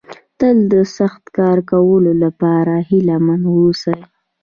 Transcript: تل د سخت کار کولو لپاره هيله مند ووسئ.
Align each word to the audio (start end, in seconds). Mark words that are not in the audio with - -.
تل 0.39 0.57
د 0.73 0.75
سخت 0.97 1.23
کار 1.37 1.57
کولو 1.71 2.11
لپاره 2.23 2.73
هيله 2.89 3.15
مند 3.25 3.45
ووسئ. 3.49 3.99